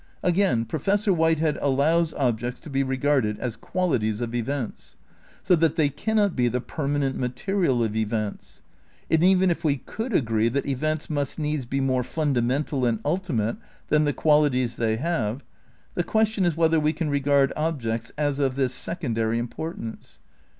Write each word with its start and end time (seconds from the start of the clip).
Again, 0.23 0.65
Professor 0.65 1.13
Whitehead 1.13 1.59
allows 1.61 2.11
objects 2.15 2.59
to 2.61 2.71
be 2.71 2.81
re 2.81 2.97
garded 2.97 3.37
as 3.37 3.55
"qualities" 3.55 4.19
of 4.19 4.33
events. 4.33 4.95
So 5.43 5.55
that 5.55 5.75
they 5.75 5.89
cannot 5.89 6.35
be 6.35 6.47
the 6.47 6.59
permanent 6.59 7.17
material 7.19 7.83
of 7.83 7.95
events; 7.95 8.63
and 9.11 9.23
even 9.23 9.51
if 9.51 9.63
we 9.63 9.77
could 9.77 10.11
agree 10.11 10.49
that 10.49 10.65
events 10.67 11.07
must 11.07 11.37
needs 11.37 11.67
be 11.67 11.81
more 11.81 12.01
funda 12.01 12.41
mental 12.41 12.83
and 12.83 12.99
ultimate 13.05 13.57
than 13.89 14.05
the 14.05 14.11
qualities 14.13 14.77
they 14.77 14.95
have, 14.97 15.43
the 15.93 16.01
question 16.03 16.45
is 16.45 16.57
whether 16.57 16.79
we 16.79 16.93
can 16.93 17.11
regard 17.11 17.53
objects 17.55 18.11
as 18.17 18.39
of 18.39 18.55
this 18.55 18.73
secondary 18.73 19.37
importance. 19.37 20.19